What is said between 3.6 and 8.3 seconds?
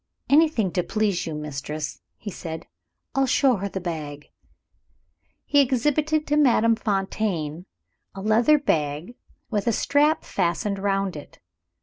the bag." He exhibited to Madame Fontaine a